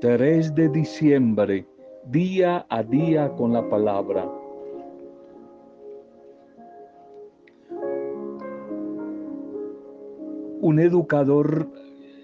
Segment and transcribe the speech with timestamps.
[0.00, 1.66] 3 de diciembre,
[2.06, 4.26] día a día con la palabra.
[10.62, 11.68] Un educador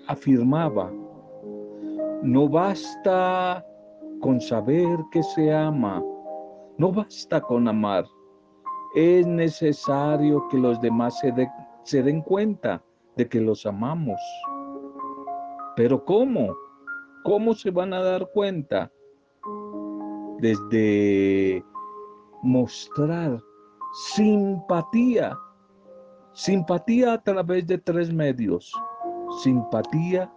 [0.07, 0.91] afirmaba,
[2.23, 3.63] no basta
[4.21, 6.03] con saber que se ama,
[6.79, 8.07] no basta con amar,
[8.95, 11.31] es necesario que los demás se,
[11.83, 12.83] se den cuenta
[13.17, 14.21] de que los amamos.
[15.77, 16.57] Pero ¿cómo?
[17.27, 18.89] ¿Cómo se van a dar cuenta?
[20.39, 21.61] Desde
[22.45, 23.43] mostrar
[24.15, 25.37] simpatía,
[26.35, 28.73] simpatía a través de tres medios.
[29.43, 30.33] Simpatía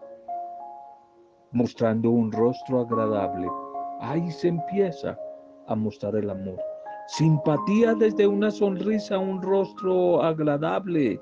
[1.51, 3.47] mostrando un rostro agradable.
[3.99, 5.15] Ahí se empieza
[5.67, 6.57] a mostrar el amor.
[7.05, 11.21] Simpatía desde una sonrisa, un rostro agradable.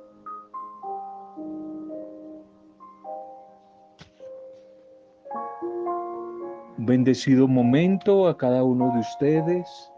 [6.88, 9.92] Bendecido momento a cada uno de ustedes.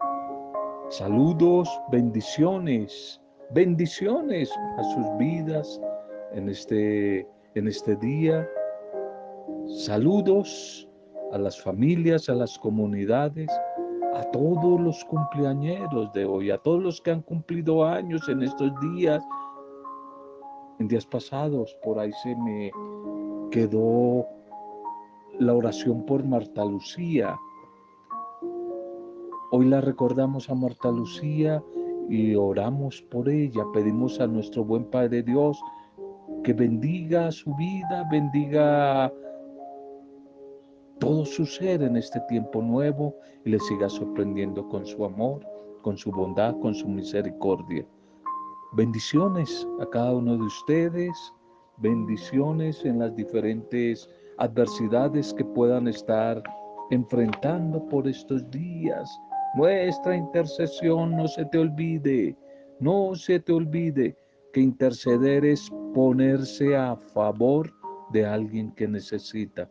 [0.89, 5.79] Saludos, bendiciones, bendiciones a sus vidas
[6.33, 8.49] en este, en este día.
[9.67, 10.89] Saludos
[11.31, 13.51] a las familias, a las comunidades,
[14.15, 18.71] a todos los cumpleañeros de hoy, a todos los que han cumplido años en estos
[18.95, 19.23] días.
[20.79, 22.71] En días pasados, por ahí se me
[23.51, 24.25] quedó
[25.39, 27.39] la oración por Marta Lucía.
[29.51, 31.63] Hoy la recordamos a Marta Lucía
[32.09, 33.63] y oramos por ella.
[33.73, 35.59] Pedimos a nuestro buen Padre Dios
[36.43, 39.11] que bendiga su vida, bendiga
[40.99, 43.15] todo su ser en este tiempo nuevo
[43.45, 45.45] y le siga sorprendiendo con su amor,
[45.81, 47.85] con su bondad, con su misericordia.
[48.73, 51.33] Bendiciones a cada uno de ustedes,
[51.77, 54.09] bendiciones en las diferentes
[54.39, 56.41] adversidades que puedan estar
[56.91, 59.09] enfrentando por estos días.
[59.55, 62.36] Nuestra intercesión no se te olvide,
[62.80, 64.15] no se te olvide
[64.53, 67.71] que interceder es ponerse a favor
[68.11, 69.69] de alguien que necesita.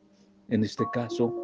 [0.48, 1.34] En este caso,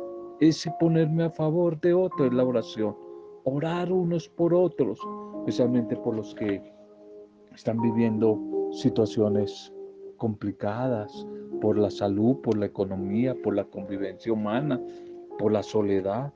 [0.41, 2.97] ese ponerme a favor de otro es la oración.
[3.45, 4.99] Orar unos por otros,
[5.41, 6.63] especialmente por los que
[7.55, 8.39] están viviendo
[8.73, 9.74] situaciones
[10.17, 11.27] complicadas,
[11.61, 14.81] por la salud, por la economía, por la convivencia humana,
[15.39, 16.33] por la soledad.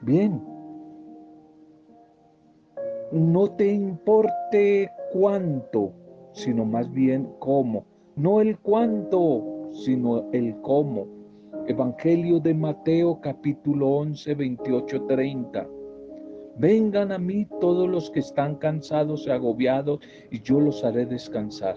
[0.00, 0.42] Bien,
[3.12, 5.92] no te importe cuánto,
[6.32, 7.84] sino más bien cómo.
[8.16, 11.06] No el cuánto, sino el cómo.
[11.66, 15.68] Evangelio de Mateo capítulo 11, 28, 30.
[16.58, 20.00] Vengan a mí todos los que están cansados y agobiados,
[20.32, 21.76] y yo los haré descansar.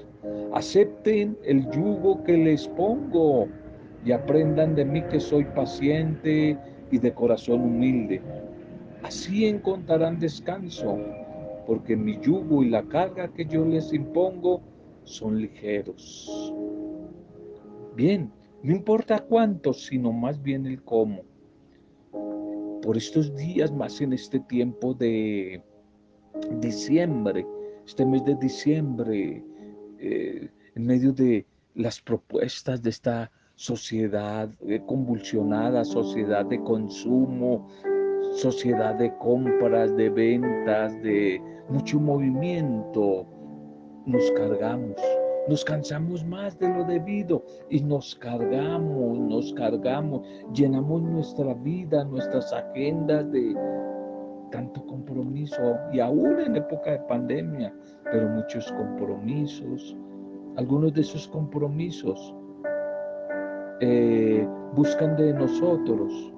[0.53, 3.47] Acepten el yugo que les pongo
[4.03, 6.57] y aprendan de mí que soy paciente
[6.89, 8.23] y de corazón humilde.
[9.03, 10.97] Así encontrarán descanso,
[11.67, 14.61] porque mi yugo y la carga que yo les impongo
[15.03, 16.51] son ligeros.
[17.95, 18.31] Bien,
[18.63, 21.30] no importa cuánto, sino más bien el cómo
[22.81, 25.61] por estos días, más en este tiempo de
[26.59, 27.45] diciembre,
[27.85, 29.43] este mes de diciembre,
[29.99, 37.67] eh, en medio de las propuestas de esta sociedad eh, convulsionada, sociedad de consumo,
[38.35, 43.27] sociedad de compras, de ventas, de mucho movimiento,
[44.05, 44.95] nos cargamos
[45.47, 50.21] nos cansamos más de lo debido y nos cargamos, nos cargamos,
[50.53, 53.55] llenamos nuestra vida, nuestras agendas de
[54.51, 57.73] tanto compromiso y aún en época de pandemia,
[58.11, 59.95] pero muchos compromisos,
[60.57, 62.35] algunos de esos compromisos
[63.79, 66.33] eh, buscan de nosotros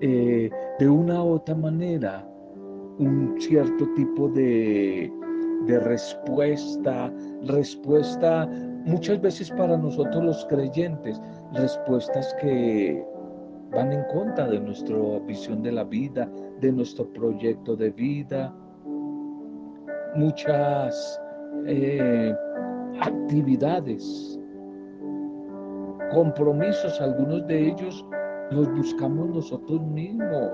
[0.00, 2.26] eh, de una u otra manera
[2.98, 5.12] un cierto tipo de
[5.66, 7.12] de respuesta,
[7.42, 8.46] respuesta
[8.84, 11.20] muchas veces para nosotros los creyentes,
[11.52, 13.04] respuestas que
[13.70, 16.28] van en contra de nuestra visión de la vida,
[16.60, 18.54] de nuestro proyecto de vida,
[20.14, 21.20] muchas
[21.66, 22.34] eh,
[23.00, 24.38] actividades,
[26.12, 28.04] compromisos, algunos de ellos
[28.52, 30.52] los buscamos nosotros mismos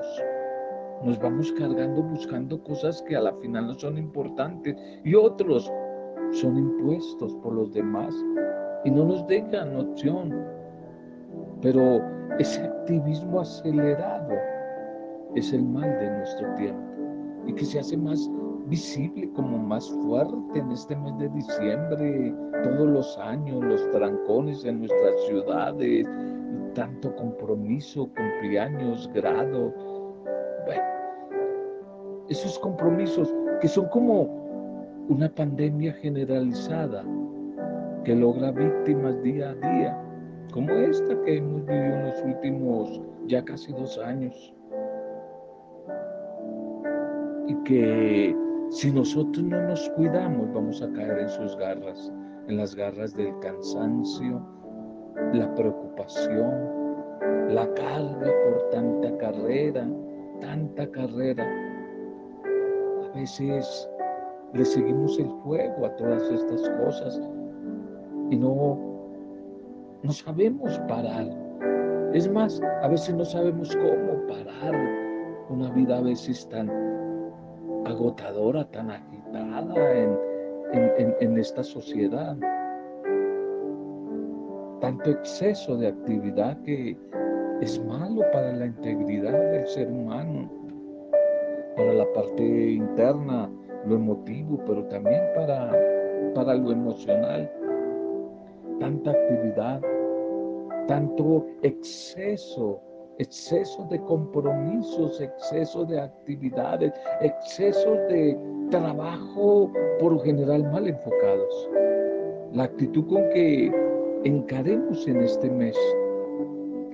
[1.04, 5.70] nos vamos cargando buscando cosas que a la final no son importantes y otros
[6.32, 8.14] son impuestos por los demás
[8.84, 10.32] y no nos dejan opción.
[11.60, 12.00] Pero
[12.38, 14.34] ese activismo acelerado
[15.34, 16.82] es el mal de nuestro tiempo
[17.46, 18.31] y que se hace más
[18.66, 24.81] visible, como más fuerte en este mes de diciembre, todos los años, los trancones en
[24.81, 26.06] nuestras ciudades,
[26.75, 29.75] tanto compromiso, cumpleaños, grado.
[32.32, 33.31] Esos compromisos
[33.61, 34.23] que son como
[35.11, 37.05] una pandemia generalizada
[38.05, 40.02] que logra víctimas día a día,
[40.50, 44.55] como esta que hemos vivido en los últimos ya casi dos años.
[47.49, 48.34] Y que
[48.70, 52.11] si nosotros no nos cuidamos vamos a caer en sus garras,
[52.49, 54.43] en las garras del cansancio,
[55.34, 56.50] la preocupación,
[57.50, 59.87] la carga por tanta carrera,
[60.40, 61.62] tanta carrera.
[63.12, 63.91] A veces
[64.55, 67.20] le seguimos el fuego a todas estas cosas
[68.31, 68.79] y no,
[70.03, 71.26] no sabemos parar.
[72.14, 74.75] Es más, a veces no sabemos cómo parar
[75.50, 76.70] una vida a veces tan
[77.87, 79.94] agotadora, tan agitada
[80.73, 82.37] en, en esta sociedad
[84.82, 86.99] tanto exceso de actividad que
[87.61, 90.50] es malo para la integridad del ser humano,
[91.76, 93.50] para la parte interna,
[93.86, 95.70] lo emotivo, pero también para,
[96.34, 97.50] para lo emocional.
[98.78, 99.80] Tanta actividad,
[100.88, 102.80] tanto exceso,
[103.19, 108.38] exceso de compromisos, exceso de actividades, exceso de
[108.70, 109.70] trabajo
[110.00, 111.70] por lo general mal enfocados.
[112.52, 113.72] La actitud con que
[114.24, 115.76] encaremos en este mes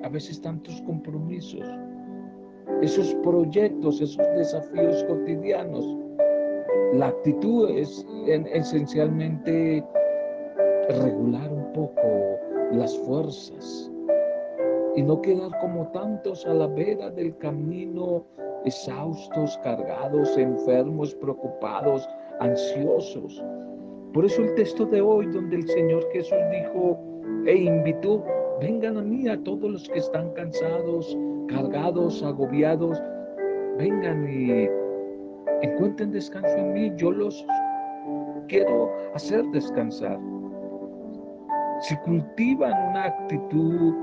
[0.02, 1.66] a veces tantos compromisos,
[2.82, 5.84] esos proyectos, esos desafíos cotidianos.
[6.94, 9.84] La actitud es esencialmente
[10.88, 12.38] regular un poco
[12.72, 13.90] las fuerzas
[14.96, 18.24] y no quedar como tantos a la vera del camino,
[18.64, 22.08] exhaustos, cargados, enfermos, preocupados,
[22.40, 23.42] ansiosos.
[24.12, 26.98] Por eso el texto de hoy donde el Señor Jesús dijo,
[27.46, 28.24] e invitó,
[28.60, 31.16] vengan a mí a todos los que están cansados,
[31.48, 33.02] cargados, agobiados,
[33.78, 34.68] vengan y
[35.62, 37.46] encuentren descanso en mí, yo los
[38.48, 40.18] quiero hacer descansar.
[41.80, 43.94] Si cultivan una actitud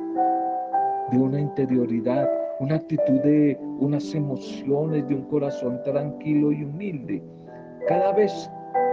[1.12, 7.22] de una interioridad, una actitud de unas emociones, de un corazón tranquilo y humilde,
[7.88, 8.50] cada vez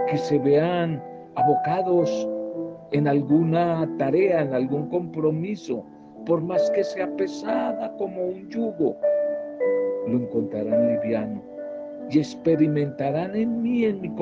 [0.07, 1.01] que se vean
[1.35, 2.27] abocados
[2.91, 5.85] en alguna tarea, en algún compromiso,
[6.25, 8.95] por más que sea pesada como un yugo,
[10.07, 11.41] lo encontrarán liviano
[12.09, 14.13] y experimentarán en mí, en, mi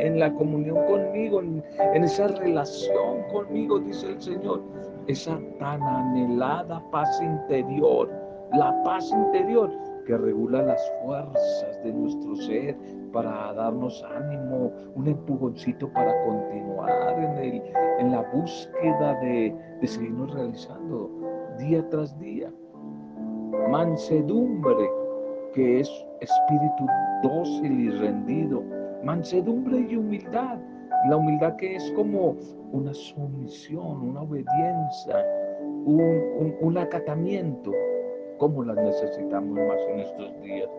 [0.00, 1.62] en la comunión conmigo, en,
[1.94, 4.62] en esa relación conmigo, dice el Señor,
[5.06, 8.10] esa tan anhelada paz interior,
[8.52, 9.70] la paz interior
[10.06, 12.76] que regula las fuerzas de nuestro ser
[13.12, 17.62] para darnos ánimo, un empujoncito para continuar en, el,
[17.98, 21.10] en la búsqueda de, de seguirnos realizando
[21.58, 22.52] día tras día.
[23.70, 24.90] Mansedumbre,
[25.54, 25.90] que es
[26.20, 26.86] espíritu
[27.22, 28.62] dócil y rendido.
[29.04, 30.58] Mansedumbre y humildad.
[31.08, 32.36] La humildad que es como
[32.72, 35.24] una sumisión, una obediencia,
[35.84, 37.72] un, un acatamiento
[38.38, 40.70] cómo las necesitamos más en estos días.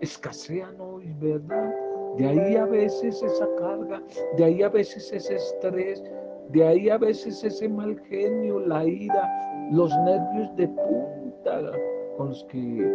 [0.00, 1.74] Escasean hoy, ¿verdad?
[2.16, 4.02] De ahí a veces esa carga,
[4.36, 6.02] de ahí a veces ese estrés,
[6.50, 11.72] de ahí a veces ese mal genio, la ira, los nervios de punta
[12.16, 12.90] con los que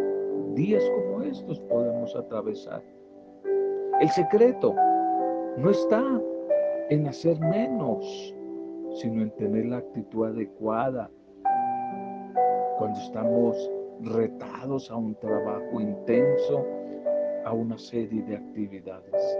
[0.54, 2.82] días como estos podemos atravesar.
[4.00, 4.74] El secreto
[5.56, 6.02] no está
[6.90, 8.34] en hacer menos,
[8.96, 11.08] sino en tener la actitud adecuada
[12.78, 13.70] cuando estamos
[14.00, 16.66] retados a un trabajo intenso,
[17.44, 19.38] a una serie de actividades.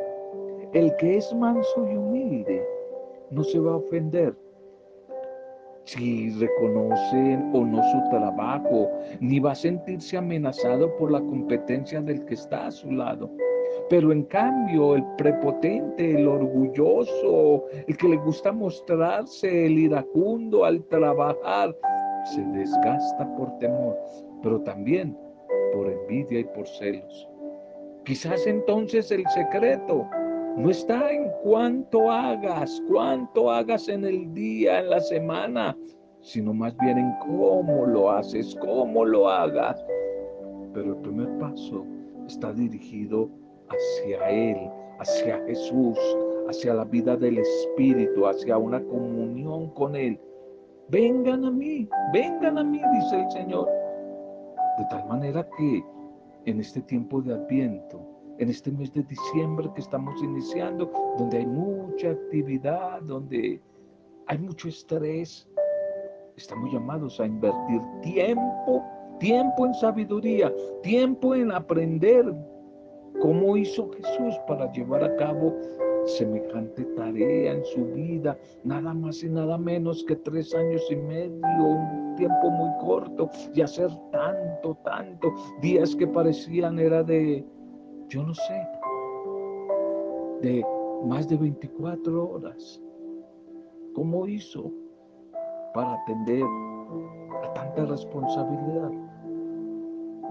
[0.72, 2.73] El que es manso y humilde
[3.30, 4.34] no se va a ofender
[5.84, 8.90] si reconocen o no su trabajo,
[9.20, 13.30] ni va a sentirse amenazado por la competencia del que está a su lado.
[13.90, 20.82] Pero en cambio, el prepotente, el orgulloso, el que le gusta mostrarse, el iracundo al
[20.84, 21.76] trabajar,
[22.34, 23.98] se desgasta por temor,
[24.42, 25.16] pero también
[25.74, 27.28] por envidia y por celos.
[28.04, 30.06] Quizás entonces el secreto
[30.56, 35.76] no está en cuánto hagas, cuánto hagas en el día, en la semana,
[36.20, 39.84] sino más bien en cómo lo haces, cómo lo hagas.
[40.72, 41.84] Pero el primer paso
[42.26, 43.28] está dirigido
[43.68, 44.70] hacia Él,
[45.00, 45.98] hacia Jesús,
[46.48, 50.20] hacia la vida del Espíritu, hacia una comunión con Él.
[50.88, 53.68] Vengan a mí, vengan a mí, dice el Señor.
[54.78, 55.84] De tal manera que
[56.46, 61.46] en este tiempo de adviento en este mes de diciembre que estamos iniciando, donde hay
[61.46, 63.60] mucha actividad, donde
[64.26, 65.48] hay mucho estrés.
[66.36, 68.82] Estamos llamados a invertir tiempo,
[69.20, 72.34] tiempo en sabiduría, tiempo en aprender
[73.20, 75.54] cómo hizo Jesús para llevar a cabo
[76.06, 81.64] semejante tarea en su vida, nada más y nada menos que tres años y medio,
[81.64, 87.44] un tiempo muy corto, y hacer tanto, tanto, días que parecían era de,
[88.08, 88.68] yo no sé,
[90.42, 90.64] de
[91.04, 92.80] más de 24 horas.
[93.94, 94.70] ¿Cómo hizo
[95.72, 96.44] para atender
[97.42, 98.90] a tanta responsabilidad?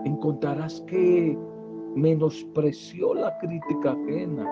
[0.05, 1.37] Encontrarás que
[1.95, 4.49] menospreció la crítica ajena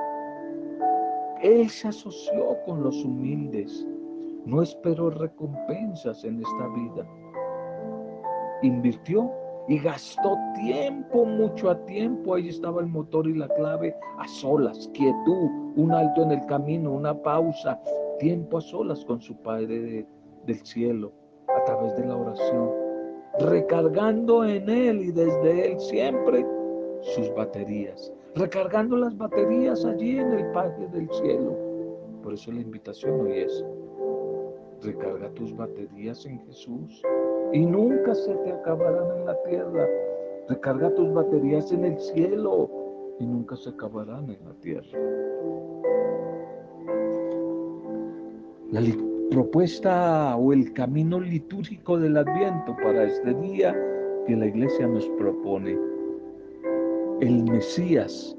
[1.41, 3.87] él se asoció con los humildes,
[4.45, 7.07] no esperó recompensas en esta vida.
[8.61, 9.31] Invirtió
[9.67, 12.35] y gastó tiempo, mucho a tiempo.
[12.35, 16.91] Ahí estaba el motor y la clave a solas, quietud, un alto en el camino,
[16.91, 17.79] una pausa,
[18.19, 20.05] tiempo a solas con su Padre
[20.45, 21.11] del cielo
[21.47, 22.69] a través de la oración,
[23.39, 26.45] recargando en Él y desde Él siempre
[27.01, 31.57] sus baterías recargando las baterías allí en el Padre del cielo.
[32.23, 33.65] Por eso la invitación hoy es,
[34.81, 37.01] recarga tus baterías en Jesús
[37.53, 39.87] y nunca se te acabarán en la tierra.
[40.49, 42.69] Recarga tus baterías en el cielo
[43.19, 44.99] y nunca se acabarán en la tierra.
[48.71, 48.81] La
[49.29, 53.75] propuesta o el camino litúrgico del Adviento para este día
[54.27, 55.77] que la iglesia nos propone
[57.21, 58.35] el Mesías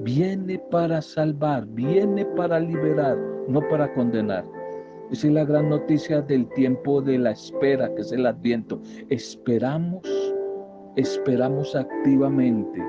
[0.00, 3.16] viene para salvar, viene para liberar,
[3.48, 4.44] no para condenar.
[5.10, 8.80] Es la gran noticia del tiempo de la espera, que es el adviento.
[9.08, 10.02] Esperamos,
[10.96, 12.82] esperamos activamente,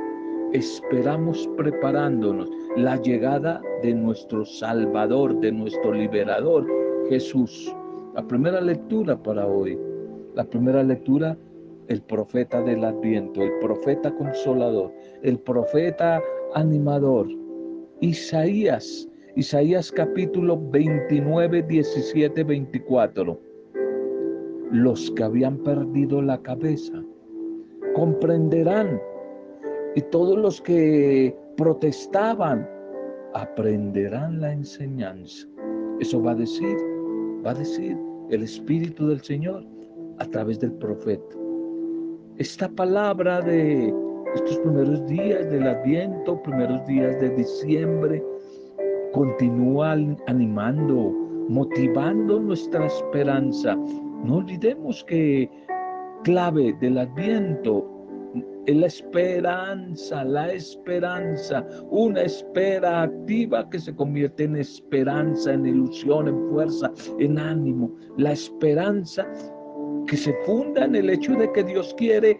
[0.53, 6.65] esperamos preparándonos la llegada de nuestro Salvador, de nuestro liberador,
[7.09, 7.75] Jesús.
[8.15, 9.77] La primera lectura para hoy,
[10.33, 11.37] la primera lectura
[11.87, 14.93] el profeta del adviento, el profeta consolador,
[15.23, 16.21] el profeta
[16.53, 17.27] animador.
[18.01, 19.06] Isaías,
[19.37, 23.39] Isaías capítulo 29, 17, 24.
[24.71, 27.03] Los que habían perdido la cabeza
[27.93, 28.99] comprenderán
[29.95, 32.67] y todos los que protestaban
[33.35, 35.47] aprenderán la enseñanza.
[35.99, 36.75] Eso va a decir,
[37.45, 37.95] va a decir
[38.31, 39.63] el Espíritu del Señor
[40.17, 41.37] a través del profeta
[42.37, 43.93] esta palabra de
[44.35, 48.23] estos primeros días del Adviento, primeros días de diciembre,
[49.17, 49.93] continúa
[50.27, 51.11] animando,
[51.49, 53.75] motivando nuestra esperanza.
[54.23, 55.49] No olvidemos que
[56.23, 57.89] clave del Adviento
[58.67, 66.27] es la esperanza, la esperanza, una espera activa que se convierte en esperanza, en ilusión,
[66.27, 67.89] en fuerza, en ánimo.
[68.17, 69.25] La esperanza
[70.05, 72.39] que se funda en el hecho de que Dios quiere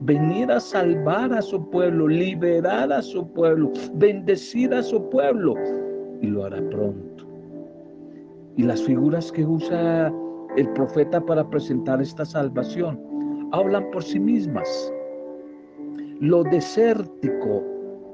[0.00, 5.54] venir a salvar a su pueblo, liberar a su pueblo, bendecir a su pueblo
[6.22, 7.24] y lo hará pronto.
[8.56, 10.12] Y las figuras que usa
[10.56, 13.00] el profeta para presentar esta salvación
[13.52, 14.92] hablan por sí mismas.
[16.20, 17.62] Lo desértico,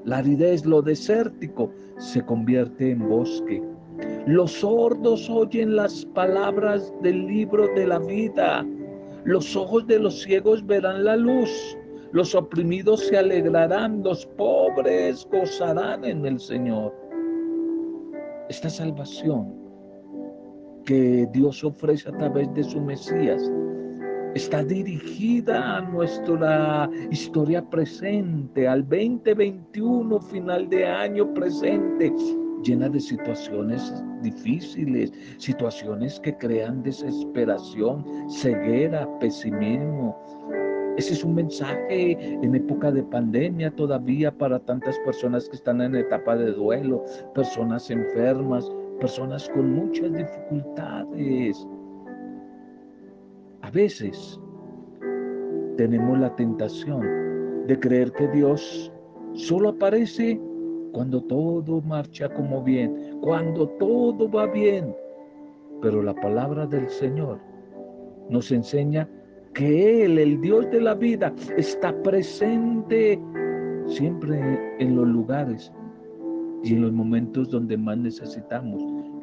[0.05, 3.63] la aridez, lo desértico se convierte en bosque.
[4.27, 8.65] Los sordos oyen las palabras del libro de la vida
[9.25, 11.79] los ojos de los ciegos verán la luz,
[12.13, 16.95] los oprimidos se alegrarán, los pobres gozarán en el Señor.
[18.49, 19.55] Esta salvación
[20.85, 23.51] que Dios ofrece a través de su Mesías
[24.35, 32.13] está dirigida a nuestra historia presente, al 2021, final de año presente,
[32.63, 40.19] llena de situaciones difíciles, situaciones que crean desesperación, ceguera, pesimismo.
[40.97, 45.97] Ese es un mensaje en época de pandemia todavía para tantas personas que están en
[45.97, 47.03] etapa de duelo,
[47.35, 48.71] personas enfermas,
[49.01, 51.67] personas con muchas dificultades.
[53.63, 54.41] A veces
[55.77, 58.93] tenemos la tentación de creer que Dios
[59.33, 60.41] solo aparece
[60.93, 64.95] cuando todo marcha como bien, cuando todo va bien.
[65.83, 67.41] Pero la palabra del Señor
[68.31, 69.09] nos enseña
[69.55, 73.21] que Él, el Dios de la vida, está presente
[73.87, 74.39] siempre
[74.79, 75.73] en los lugares
[76.63, 78.83] y en los momentos donde más necesitamos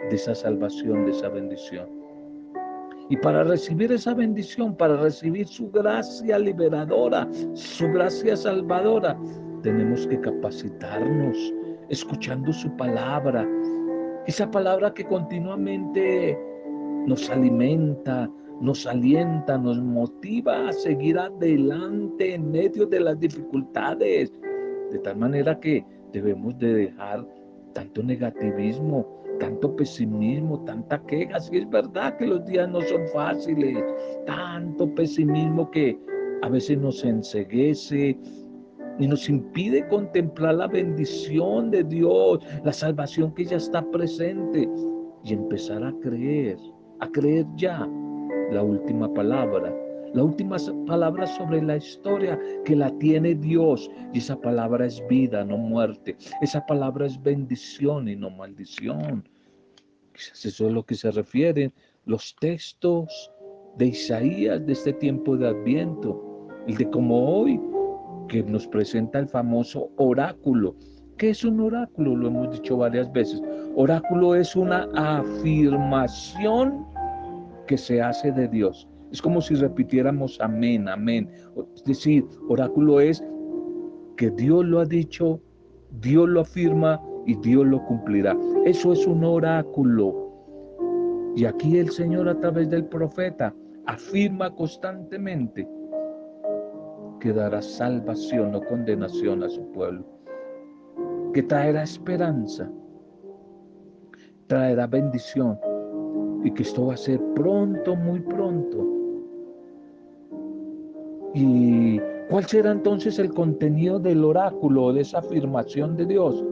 [0.10, 1.88] de esa salvación, de esa bendición.
[3.10, 9.18] Y para recibir esa bendición, para recibir su gracia liberadora, su gracia salvadora,
[9.64, 11.54] tenemos que capacitarnos
[11.90, 13.46] escuchando su palabra,
[14.28, 16.40] esa palabra que continuamente
[17.06, 18.30] nos alimenta,
[18.62, 24.32] nos alienta, nos motiva a seguir adelante en medio de las dificultades,
[24.92, 27.28] de tal manera que debemos de dejar
[27.74, 29.08] tanto negativismo,
[29.40, 31.40] tanto pesimismo, tanta queja.
[31.40, 33.84] Si es verdad que los días no son fáciles,
[34.28, 35.98] tanto pesimismo que
[36.44, 38.16] a veces nos enseguece
[39.00, 44.70] y nos impide contemplar la bendición de Dios, la salvación que ya está presente
[45.24, 46.58] y empezar a creer,
[47.00, 47.90] a creer ya
[48.52, 49.74] la última palabra
[50.14, 53.90] la última palabra sobre la historia que la tiene Dios.
[54.14, 56.18] Y esa palabra es vida, no muerte.
[56.42, 59.28] Esa palabra es bendición y no maldición.
[60.14, 61.72] Quizás eso es lo que se refieren
[62.06, 63.32] los textos
[63.78, 66.50] de Isaías de este tiempo de Adviento.
[66.68, 67.60] El de como hoy,
[68.28, 70.76] que nos presenta el famoso oráculo.
[71.18, 72.18] ¿Qué es un oráculo?
[72.18, 73.42] Lo hemos dicho varias veces.
[73.76, 76.91] Oráculo es una afirmación
[77.72, 78.86] que se hace de Dios.
[79.14, 81.30] Es como si repitiéramos amén, amén.
[81.74, 83.24] Es decir, oráculo es
[84.18, 85.40] que Dios lo ha dicho,
[86.02, 88.38] Dios lo afirma y Dios lo cumplirá.
[88.66, 90.34] Eso es un oráculo.
[91.38, 95.66] Y aquí el Señor a través del profeta afirma constantemente
[97.22, 100.04] que dará salvación, no condenación a su pueblo,
[101.34, 102.70] que traerá esperanza,
[104.48, 105.58] traerá bendición
[106.44, 108.88] y que esto va a ser pronto, muy pronto.
[111.34, 116.44] ¿Y cuál será entonces el contenido del oráculo, de esa afirmación de Dios?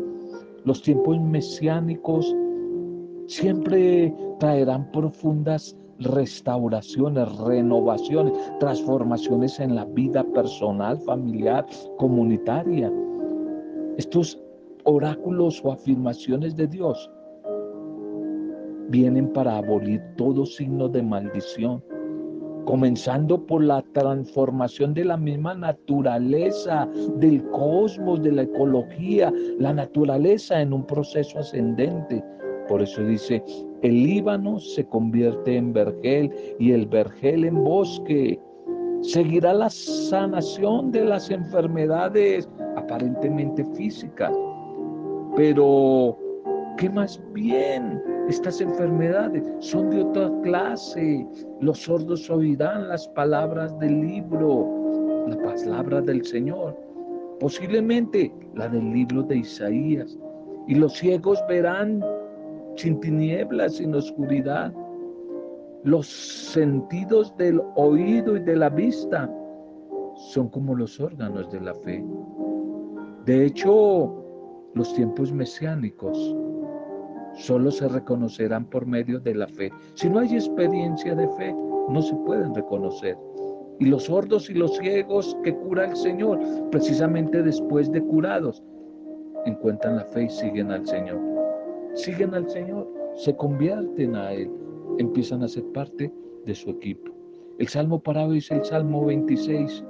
[0.63, 2.34] Los tiempos mesiánicos
[3.27, 11.65] siempre traerán profundas restauraciones, renovaciones, transformaciones en la vida personal, familiar,
[11.98, 12.91] comunitaria.
[13.98, 14.39] Estos
[14.86, 17.10] oráculos o afirmaciones de Dios
[18.89, 21.83] vienen para abolir todo signo de maldición,
[22.66, 26.87] comenzando por la transformación de la misma naturaleza,
[27.18, 32.24] del cosmos, de la ecología, la naturaleza en un proceso ascendente.
[32.68, 33.44] Por eso dice,
[33.81, 38.40] el Líbano se convierte en vergel y el vergel en bosque.
[39.01, 44.31] Seguirá la sanación de las enfermedades aparentemente físicas.
[45.35, 46.18] Pero,
[46.79, 48.01] ¿qué más bien?
[48.29, 51.27] Estas enfermedades son de otra clase.
[51.59, 56.75] Los sordos oirán las palabras del libro, la palabra del Señor.
[57.42, 60.18] Posiblemente la del libro de Isaías.
[60.68, 62.03] Y los ciegos verán
[62.77, 64.74] sin tinieblas, sin oscuridad.
[65.83, 69.29] Los sentidos del oído y de la vista
[70.31, 72.05] son como los órganos de la fe.
[73.25, 74.24] De hecho,
[74.75, 76.35] los tiempos mesiánicos
[77.35, 79.72] solo se reconocerán por medio de la fe.
[79.94, 81.53] Si no hay experiencia de fe,
[81.89, 83.18] no se pueden reconocer.
[83.79, 86.39] Y los sordos y los ciegos que cura el Señor,
[86.70, 88.61] precisamente después de curados,
[89.46, 91.20] encuentran la fe y siguen al Señor.
[91.94, 94.51] Siguen al Señor, se convierten a Él,
[94.98, 96.11] empiezan a ser parte
[96.46, 97.11] de su equipo.
[97.57, 99.83] El Salmo parado dice el Salmo 26,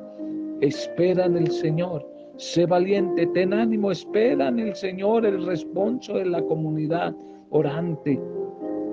[0.62, 2.08] espera en el Señor,
[2.40, 7.14] sé valiente, ten ánimo, espera en el Señor, el responso de la comunidad,
[7.50, 8.20] orante.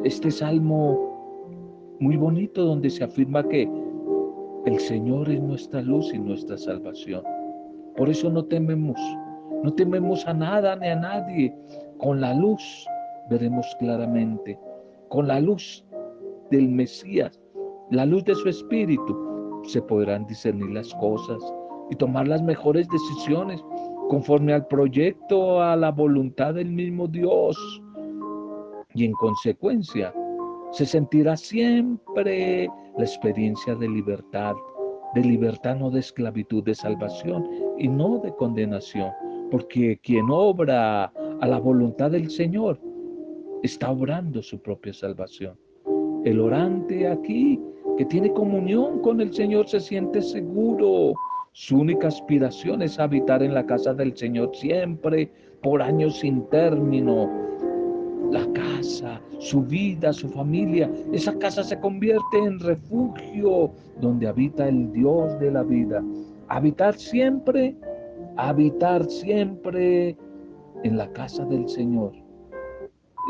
[0.03, 3.71] Este salmo muy bonito donde se afirma que
[4.67, 7.23] el Señor es nuestra luz y nuestra salvación.
[7.97, 8.99] Por eso no tememos,
[9.63, 11.57] no tememos a nada ni a nadie.
[11.99, 12.85] Con la luz
[13.31, 14.59] veremos claramente,
[15.09, 15.85] con la luz
[16.51, 17.41] del Mesías,
[17.93, 21.41] la luz de su Espíritu, se podrán discernir las cosas
[21.91, 23.63] y tomar las mejores decisiones
[24.09, 27.57] conforme al proyecto, a la voluntad del mismo Dios
[28.95, 30.13] y en consecuencia
[30.73, 34.55] se sentirá siempre la experiencia de libertad,
[35.15, 37.47] de libertad no de esclavitud, de salvación
[37.79, 39.11] y no de condenación,
[39.51, 42.81] porque quien obra a la voluntad del Señor
[43.63, 45.59] está obrando su propia salvación.
[46.25, 47.61] El orante aquí,
[47.97, 51.15] que tiene comunión con el Señor, se siente seguro.
[51.59, 57.31] Su única aspiración es habitar en la casa del Señor siempre, por años sin término,
[58.31, 60.91] la casa, su vida, su familia.
[61.15, 63.71] Esa casa se convierte en refugio
[64.03, 66.05] donde habita el Dios de la vida.
[66.49, 67.75] Habitar siempre,
[68.37, 70.15] habitar siempre
[70.85, 72.13] en la casa del Señor.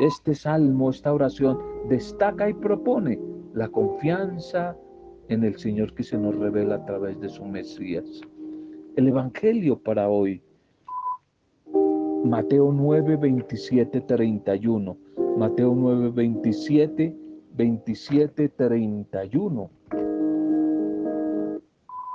[0.02, 3.20] Este salmo, esta oración, destaca y propone
[3.54, 4.76] la confianza
[5.28, 8.04] en el Señor que se nos revela a través de su Mesías.
[8.96, 10.42] El Evangelio para hoy
[12.26, 14.96] Mateo 9, 27, 31.
[15.36, 17.14] Mateo 9, 27,
[17.56, 19.70] 27, 31.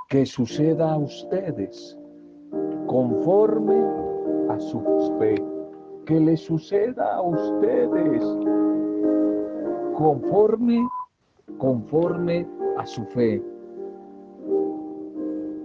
[0.08, 1.98] Que suceda a ustedes
[2.86, 3.80] conforme
[4.50, 4.80] a su
[5.18, 5.36] fe.
[6.04, 8.22] Que le suceda a ustedes
[9.96, 10.86] conforme,
[11.56, 12.46] conforme
[12.78, 13.42] a su fe.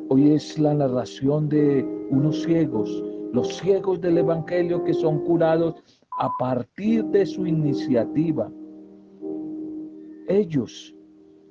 [0.10, 5.76] Hoy es la narración de unos ciegos, los ciegos del Evangelio que son curados
[6.20, 8.50] a partir de su iniciativa.
[10.28, 10.96] Ellos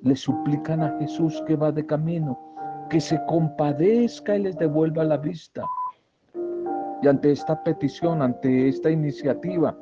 [0.03, 2.37] le suplican a Jesús que va de camino,
[2.89, 5.63] que se compadezca y les devuelva la vista.
[7.01, 9.77] Y ante esta petición, ante esta iniciativa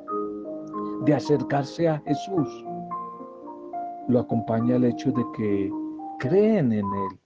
[1.04, 2.64] de acercarse a Jesús,
[4.08, 5.72] lo acompaña el hecho de que
[6.18, 7.18] creen en Él.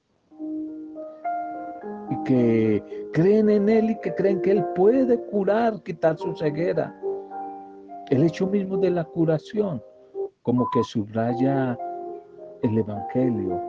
[2.10, 6.94] Y que creen en Él y que creen que Él puede curar, quitar su ceguera.
[8.08, 9.82] El hecho mismo de la curación,
[10.42, 11.78] como que subraya
[12.62, 13.60] el Evangelio.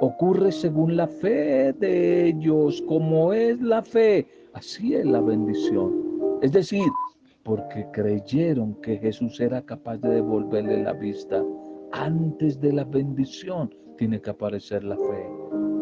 [0.00, 6.38] Ocurre según la fe de ellos, como es la fe, así es la bendición.
[6.42, 6.88] Es decir,
[7.44, 11.42] porque creyeron que Jesús era capaz de devolverle la vista
[11.92, 15.28] antes de la bendición tiene que aparecer la fe.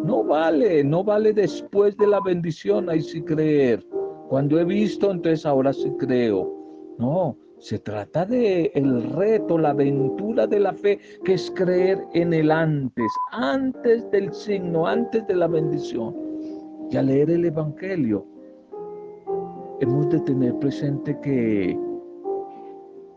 [0.04, 3.86] No vale, no vale después de la bendición, ahí sí creer.
[4.28, 6.96] Cuando he visto, entonces ahora sí creo.
[6.98, 12.32] No, se trata de el reto, la aventura de la fe, que es creer en
[12.32, 16.14] el antes, antes del signo, antes de la bendición.
[16.90, 18.26] Y al leer el Evangelio,
[19.80, 21.78] hemos de tener presente que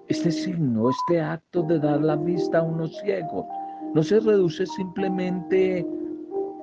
[0.08, 3.46] este signo, este acto de dar la vista a unos ciegos,
[3.94, 5.86] no se reduce simplemente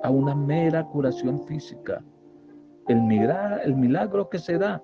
[0.03, 2.03] a una mera curación física.
[2.87, 2.99] El
[3.63, 4.83] el milagro que se da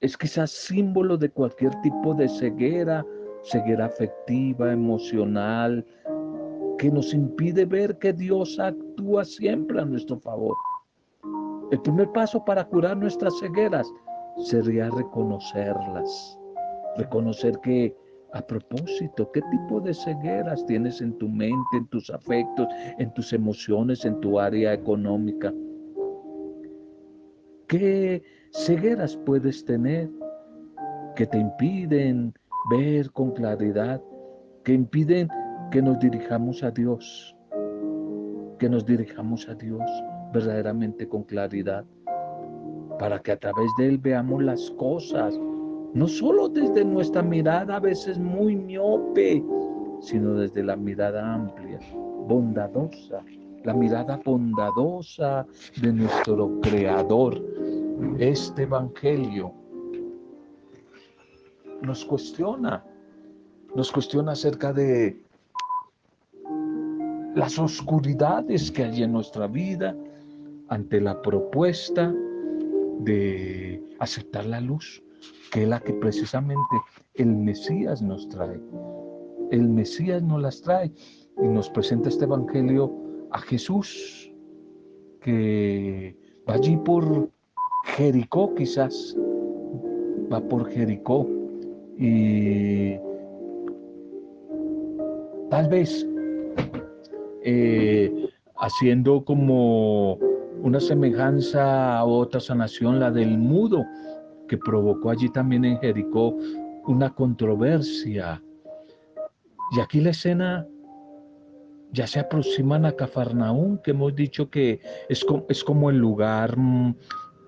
[0.00, 3.04] es quizás símbolo de cualquier tipo de ceguera,
[3.42, 5.84] ceguera afectiva, emocional,
[6.78, 10.56] que nos impide ver que Dios actúa siempre a nuestro favor.
[11.72, 13.90] El primer paso para curar nuestras cegueras
[14.44, 16.37] sería reconocerlas
[16.98, 17.94] Reconocer que
[18.34, 22.66] a propósito, ¿qué tipo de cegueras tienes en tu mente, en tus afectos,
[22.98, 25.52] en tus emociones, en tu área económica?
[27.68, 30.10] ¿Qué cegueras puedes tener
[31.16, 32.34] que te impiden
[32.70, 34.02] ver con claridad,
[34.64, 35.28] que impiden
[35.70, 37.34] que nos dirijamos a Dios,
[38.58, 39.82] que nos dirijamos a Dios
[40.32, 41.84] verdaderamente con claridad,
[42.98, 45.38] para que a través de Él veamos las cosas
[45.94, 49.42] no solo desde nuestra mirada a veces muy miope,
[50.00, 51.78] sino desde la mirada amplia,
[52.26, 53.24] bondadosa,
[53.64, 55.46] la mirada bondadosa
[55.80, 57.42] de nuestro Creador.
[58.18, 59.52] Este Evangelio
[61.82, 62.84] nos cuestiona,
[63.74, 65.20] nos cuestiona acerca de
[67.34, 69.96] las oscuridades que hay en nuestra vida
[70.68, 72.14] ante la propuesta
[73.00, 75.02] de aceptar la luz
[75.52, 76.76] que es la que precisamente
[77.14, 78.60] el Mesías nos trae.
[79.50, 80.92] El Mesías nos las trae
[81.42, 82.92] y nos presenta este Evangelio
[83.30, 84.32] a Jesús,
[85.20, 86.16] que
[86.48, 87.30] va allí por
[87.96, 89.16] Jericó quizás,
[90.32, 91.26] va por Jericó
[91.96, 92.96] y
[95.50, 96.06] tal vez
[97.42, 100.18] eh, haciendo como
[100.62, 103.84] una semejanza a otra sanación, la del mudo,
[104.48, 106.36] que provocó allí también en Jericó
[106.86, 108.42] una controversia.
[109.72, 110.66] Y aquí la escena
[111.92, 116.56] ya se aproximan a Cafarnaún, que hemos dicho que es como, es como el lugar
[116.56, 116.94] mm,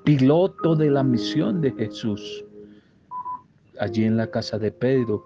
[0.04, 2.44] piloto de la misión de Jesús,
[3.78, 5.24] allí en la casa de Pedro.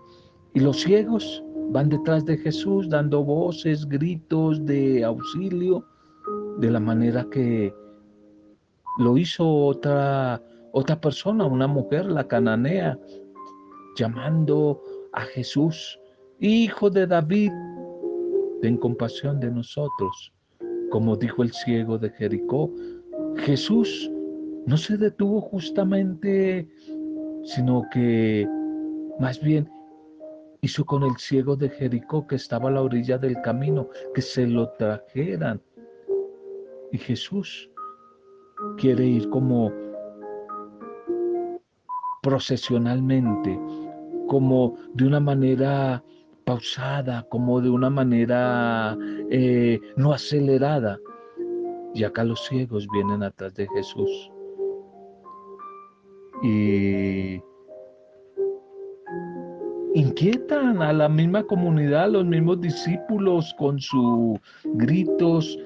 [0.55, 5.85] Y los ciegos van detrás de Jesús dando voces, gritos de auxilio,
[6.59, 7.75] de la manera que
[8.99, 10.41] lo hizo otra
[10.75, 12.99] otra persona, una mujer, la cananea,
[13.97, 14.83] llamando
[15.13, 16.01] a Jesús,
[16.41, 17.53] Hijo de David,
[18.61, 20.33] ten compasión de nosotros.
[20.91, 22.73] Como dijo el ciego de Jericó,
[23.37, 24.11] Jesús
[24.67, 26.69] no se detuvo justamente,
[27.45, 28.49] sino que
[29.21, 29.71] más bien
[30.61, 34.45] hizo con el ciego de Jericó que estaba a la orilla del camino, que se
[34.49, 35.63] lo trajeran.
[36.91, 37.71] Y Jesús
[38.77, 39.71] quiere ir como
[42.25, 43.61] procesionalmente,
[44.27, 46.03] como de una manera
[46.45, 48.97] pausada, como de una manera
[49.31, 50.99] eh, no acelerada.
[51.95, 54.31] Y acá los ciegos vienen atrás de Jesús.
[56.43, 57.41] y
[59.95, 64.39] inquietan a la misma comunidad, los mismos discípulos con sus
[64.75, 65.59] gritos,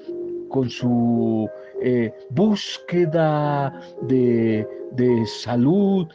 [0.49, 1.49] con su
[1.81, 6.07] eh, búsqueda de, de salud,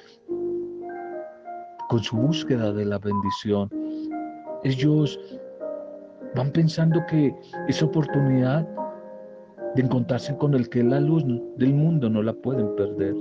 [1.88, 3.70] con su búsqueda de la bendición.
[4.62, 5.18] Ellos
[6.34, 7.34] van pensando que
[7.68, 8.66] esa oportunidad
[9.74, 11.24] de encontrarse con el que es la luz
[11.56, 13.14] del mundo no la pueden perder.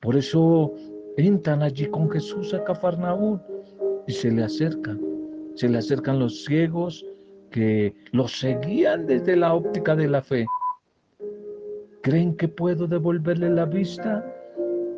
[0.00, 0.72] Por eso
[1.16, 3.42] entran allí con Jesús a Cafarnaún
[4.06, 5.00] y se le acercan.
[5.54, 7.04] Se le acercan los ciegos
[7.50, 10.46] que los seguían desde la óptica de la fe.
[12.02, 14.24] ¿Creen que puedo devolverle la vista?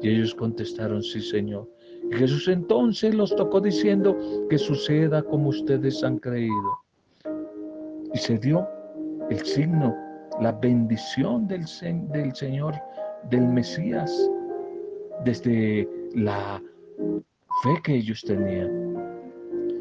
[0.02, 1.68] Y ellos contestaron, sí, Señor.
[2.12, 4.16] Jesús entonces los tocó diciendo
[4.48, 6.78] que suceda como ustedes han creído.
[8.12, 8.66] Y se dio
[9.30, 9.94] el signo,
[10.40, 11.64] la bendición del,
[12.10, 12.74] del Señor,
[13.30, 14.12] del Mesías,
[15.24, 16.60] desde la
[17.62, 18.96] fe que ellos tenían.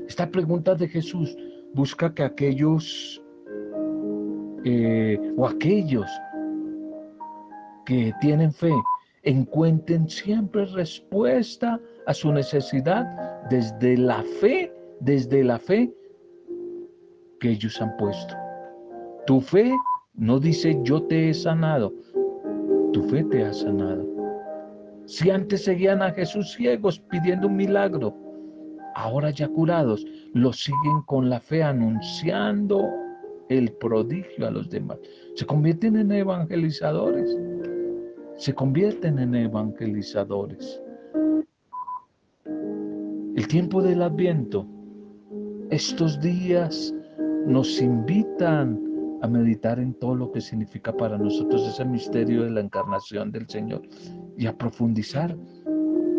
[0.07, 1.35] Esta pregunta de Jesús
[1.73, 3.21] busca que aquellos
[4.65, 6.09] eh, o aquellos
[7.85, 8.73] que tienen fe
[9.23, 11.79] encuentren siempre respuesta
[12.09, 13.05] a su necesidad
[13.51, 15.93] desde la fe, desde la fe
[17.39, 18.33] que ellos han puesto.
[19.27, 19.71] Tu fe
[20.15, 21.93] no dice yo te he sanado,
[22.93, 24.07] tu fe te ha sanado.
[25.05, 28.15] Si antes seguían a Jesús ciegos pidiendo un milagro,
[28.95, 32.89] ahora ya curados, lo siguen con la fe anunciando
[33.49, 34.97] el prodigio a los demás.
[35.35, 37.37] Se convierten en evangelizadores.
[38.35, 40.81] Se convierten en evangelizadores.
[43.39, 44.67] El tiempo del adviento,
[45.69, 46.93] estos días
[47.45, 48.77] nos invitan
[49.21, 53.47] a meditar en todo lo que significa para nosotros ese misterio de la encarnación del
[53.47, 53.81] Señor
[54.37, 55.37] y a profundizar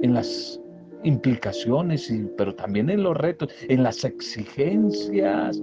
[0.01, 0.59] en las
[1.05, 5.63] implicaciones, pero también en los retos, en las exigencias,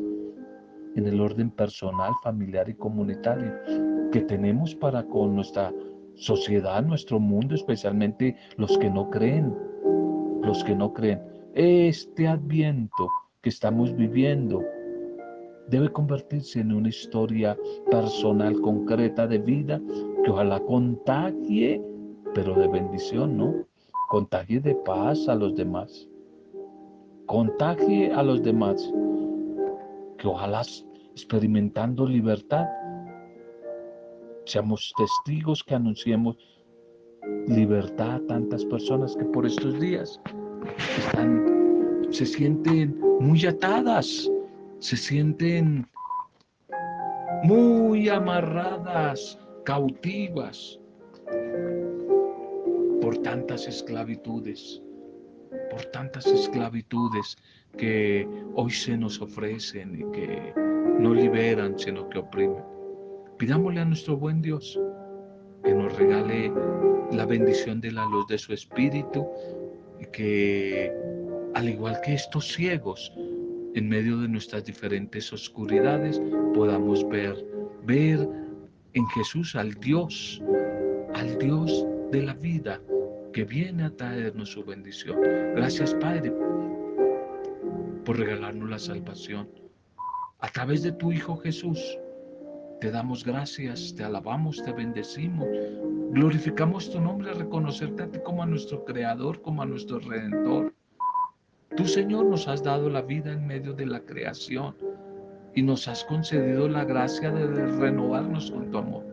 [0.96, 3.52] en el orden personal, familiar y comunitario
[4.12, 5.74] que tenemos para con nuestra
[6.14, 9.56] sociedad, nuestro mundo, especialmente los que no creen,
[10.44, 11.20] los que no creen.
[11.58, 13.10] Este adviento
[13.42, 14.64] que estamos viviendo
[15.70, 17.58] debe convertirse en una historia
[17.90, 19.82] personal concreta de vida
[20.24, 21.82] que ojalá contagie,
[22.36, 23.66] pero de bendición, ¿no?
[24.10, 26.08] Contagie de paz a los demás.
[27.26, 28.94] Contagie a los demás.
[30.20, 30.62] Que ojalá
[31.14, 32.68] experimentando libertad
[34.46, 36.38] seamos testigos que anunciemos
[37.48, 40.22] libertad a tantas personas que por estos días
[40.98, 44.30] están, se sienten muy atadas,
[44.80, 45.88] se sienten
[47.44, 50.80] muy amarradas, cautivas
[53.02, 54.82] por tantas esclavitudes,
[55.72, 57.38] por tantas esclavitudes
[57.78, 60.54] que hoy se nos ofrecen y que
[61.00, 62.64] no liberan, sino que oprimen.
[63.38, 64.80] Pidámosle a nuestro buen Dios
[65.64, 66.52] que nos regale
[67.12, 69.28] la bendición de la luz de su Espíritu
[70.12, 70.92] que,
[71.54, 73.12] al igual que estos ciegos,
[73.76, 76.22] en medio de nuestras diferentes oscuridades,
[76.54, 77.36] podamos ver,
[77.84, 78.28] ver
[78.94, 80.42] en Jesús al Dios,
[81.14, 82.82] al Dios de la vida,
[83.34, 85.20] que viene a traernos su bendición.
[85.56, 86.34] Gracias, Padre,
[88.04, 89.48] por regalarnos la salvación.
[90.40, 92.00] A través de tu Hijo Jesús,
[92.80, 95.48] te damos gracias, te alabamos, te bendecimos,
[96.12, 100.74] glorificamos tu nombre, reconocerte a ti como a nuestro Creador, como a nuestro Redentor.
[101.76, 104.76] Tú, Señor, nos has dado la vida en medio de la creación
[105.56, 109.04] y nos has concedido la gracia de renovarnos con tu amor.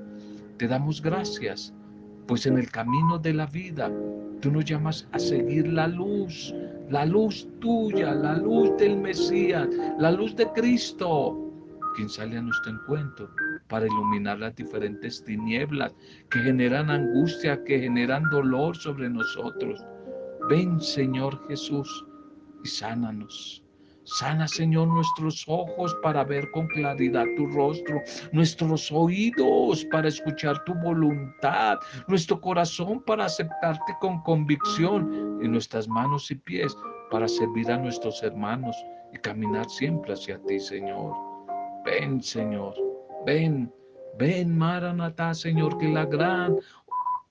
[0.59, 1.73] Te damos gracias
[2.27, 3.91] pues en el camino de la vida
[4.41, 6.55] tú nos llamas a seguir la luz,
[6.91, 11.51] la luz tuya, la luz del Mesías, la luz de Cristo,
[11.97, 13.31] quien sale a nuestro encuentro
[13.75, 15.93] para iluminar las diferentes tinieblas
[16.31, 19.85] que generan angustia, que generan dolor sobre nosotros.
[20.49, 22.07] Ven, Señor Jesús,
[22.63, 23.65] y sánanos.
[24.05, 30.75] Sana, Señor, nuestros ojos para ver con claridad tu rostro, nuestros oídos para escuchar tu
[30.75, 36.77] voluntad, nuestro corazón para aceptarte con convicción y nuestras manos y pies
[37.11, 38.77] para servir a nuestros hermanos
[39.13, 41.13] y caminar siempre hacia ti, Señor.
[41.85, 42.75] Ven, Señor,
[43.27, 43.73] ven,
[44.19, 46.57] ven, Maranatá, Señor, que la gran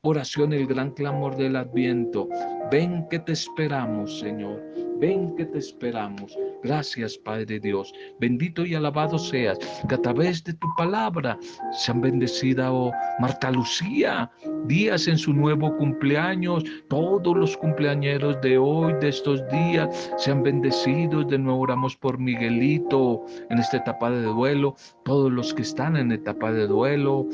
[0.02, 2.28] oración, el gran clamor del adviento.
[2.72, 4.73] Ven que te esperamos, Señor.
[5.04, 6.34] Ven que te esperamos.
[6.64, 7.94] Gracias, Padre Dios.
[8.22, 11.38] Bendito y alabado seas que a través de tu palabra
[11.74, 12.90] se han bendecido
[13.20, 14.32] Marta Lucía,
[14.66, 16.64] días en su nuevo cumpleaños.
[16.88, 21.28] Todos los cumpleañeros de hoy, de estos días, sean bendecidos.
[21.28, 24.78] De nuevo oramos por Miguelito en esta etapa de duelo.
[25.04, 27.28] Todos los que están en etapa de duelo.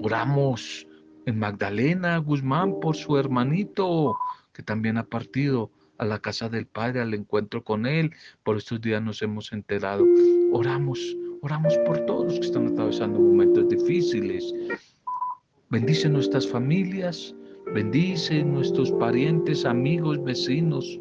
[0.00, 0.86] Oramos
[1.26, 4.16] en Magdalena Guzmán por su hermanito
[4.56, 8.12] que también ha partido a la casa del Padre, al encuentro con Él.
[8.42, 10.04] Por estos días nos hemos enterado.
[10.52, 14.54] Oramos, oramos por todos los que están atravesando momentos difíciles.
[15.70, 17.34] Bendice nuestras familias,
[17.74, 21.00] bendice nuestros parientes, amigos, vecinos.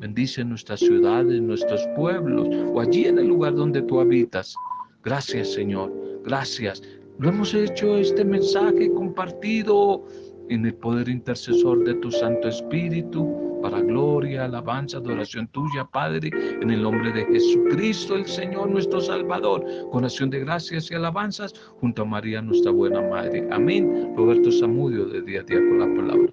[0.00, 4.54] Bendice nuestras ciudades, nuestros pueblos o allí en el lugar donde tú habitas.
[5.02, 5.92] Gracias Señor,
[6.24, 6.82] gracias.
[7.18, 10.04] Lo hemos hecho este mensaje compartido
[10.48, 16.30] en el poder intercesor de tu Santo Espíritu, para gloria, alabanza, adoración tuya, Padre,
[16.60, 21.54] en el nombre de Jesucristo, el Señor nuestro Salvador, con acción de gracias y alabanzas,
[21.80, 23.48] junto a María, nuestra buena Madre.
[23.50, 24.12] Amén.
[24.16, 26.32] Roberto Samudio, de día a día con la palabra.